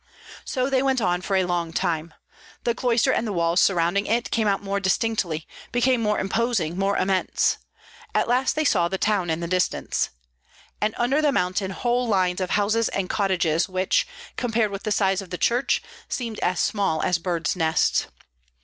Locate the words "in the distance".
9.29-10.09